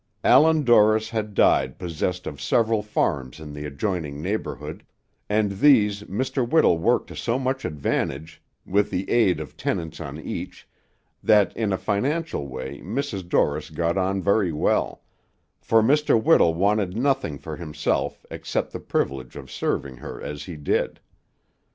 Allan 0.23 0.63
Dorris 0.63 1.11
had 1.11 1.35
died 1.35 1.77
possessed 1.77 2.25
of 2.25 2.41
several 2.41 2.81
farms 2.81 3.39
in 3.39 3.53
the 3.53 3.65
adjoining 3.67 4.19
neighborhood, 4.19 4.83
and 5.29 5.51
these 5.59 6.01
Mr. 6.05 6.41
Whittle 6.49 6.79
worked 6.79 7.05
to 7.09 7.15
so 7.15 7.37
much 7.37 7.65
advantage, 7.65 8.41
with 8.65 8.89
the 8.89 9.07
aid 9.11 9.39
of 9.39 9.55
tenants 9.55 9.99
on 10.01 10.19
each, 10.19 10.67
that 11.21 11.55
in 11.55 11.71
a 11.71 11.77
financial 11.77 12.47
way 12.47 12.79
Mrs. 12.81 13.29
Dorris 13.29 13.69
got 13.69 13.95
on 13.95 14.23
very 14.23 14.51
well; 14.51 15.03
for 15.59 15.83
Mr. 15.83 16.19
Whittle 16.19 16.55
wanted 16.55 16.97
nothing 16.97 17.37
for 17.37 17.57
himself 17.57 18.25
except 18.31 18.71
the 18.73 18.79
privilege 18.79 19.35
of 19.35 19.51
serving 19.51 19.97
her 19.97 20.19
as 20.19 20.45
he 20.45 20.55
did. 20.55 20.99